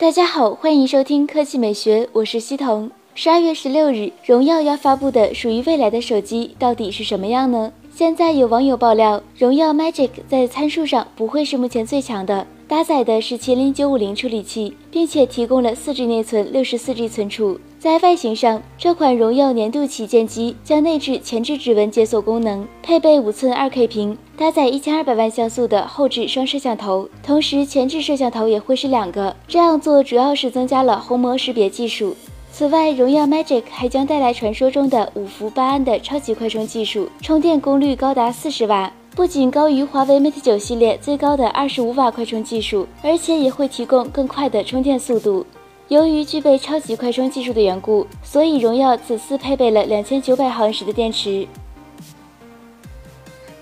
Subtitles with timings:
[0.00, 2.90] 大家好，欢迎收听科技美学，我是西彤。
[3.14, 7.70] 十二月十六日，荣耀要发布的属于未来的手机到底是什么样呢？
[7.94, 17.60] 现在有网友爆料，荣耀 Magic 在参数上不会是目前最强的，搭载的是麒麟九五零处理器，并且提供了四 G 内存、六十四 G 存储。
[17.80, 29.34] 在外形上，这款荣耀年度旗舰机将内置前置指纹解锁功能，配备五寸二 K 屏，搭载一千二百万像素的后置双摄像头，同时前置摄像头也会是两个。
[29.48, 32.14] 这样做主要是增加了虹膜识别技术。
[32.52, 45.46] 此外，荣耀 Magic 还将带来传说中的五伏八安的超级快充技术，充电功率高达四十瓦，不仅高于华为 Mate 九系列最高的二十五瓦快充技术，而且也会提供更快的充电速度。
[45.90, 51.48] 由于具备超级快充技术的缘故，所以荣耀此次配备了两千九百毫安时的电池。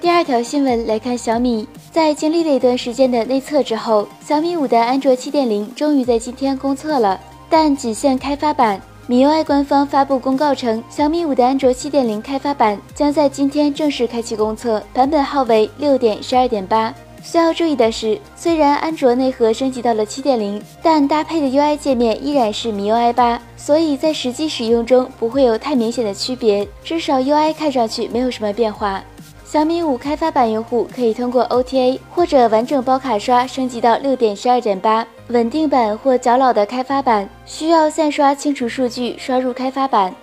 [0.00, 7.20] 第二条新闻来看，小米在经历了一段时间的内测之后，小米五的安卓七点零终于在今天公测了，
[7.50, 8.80] 但仅限开发版。
[9.06, 16.94] 米 UI 官方发布公告称，小米五的安卓七点零开发版将在今天正式开启公测，版本号为六点十二点八。
[17.24, 29.02] 需要注意的是，虽然安卓内核升级到了七点零，但搭配的 UI 界面依然是 MIUI 八，所以在实际使用中不会有太明显的区别，至少 UI 看上去没有什么变化。
[29.42, 40.14] 小米五开发版用户可以通过 OTA 或者完整包卡刷升级到六点十二点八，稳定版或较老的开发版需要散刷清除数据刷入开发版。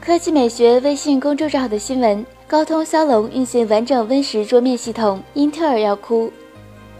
[0.00, 2.26] 科技美学微信公众账号的新闻。
[2.50, 6.32] 高通骁龙运行完整 Win 十桌面系统，英特尔要哭。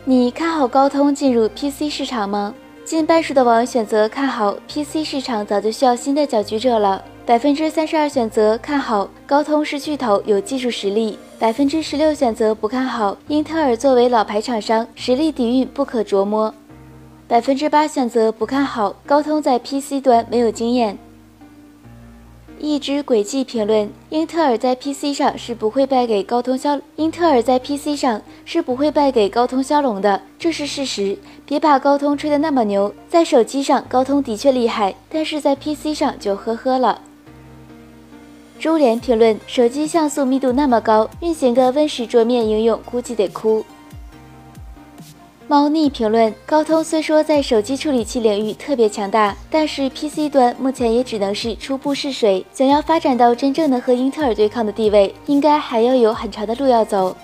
[0.05, 2.55] 你看好高通进入 PC 市场吗？
[2.85, 7.03] 近半数的网友选择看好 PC 市场，早就需要新的搅局者了。
[7.27, 11.19] 百分之三十二选择看好高通是巨头，有技术实力。
[11.37, 16.55] 百分之十六选择不看好英特尔，作为老牌厂商，实力底蕴不可琢磨。
[17.27, 20.97] 百分之八选择不看好高通在 PC 端没有经验。
[22.63, 31.17] 一只轨迹评论：英特尔在 PC 上是不会败给高通骁，英特尔在 PC 上是不会败给高通骁龙的，这是事实。
[31.47, 37.01] 别把高通吹得那么牛，在手机上高通的确厉害，但是在 PC 上就呵呵了。
[38.59, 43.65] 珠联评论：手机像素密度那么高，运行个 Win 十桌面应用估计得哭。
[45.51, 57.17] 猫腻评论：高通虽说在手机处理器领域特别强大，但是 PC 端目前也只能是初步试水，想要发展到真正能和英特尔对抗的地位，应该还要有很长的路要走。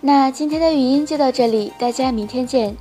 [0.00, 2.76] 那今天的语音就到这里，大家明天见。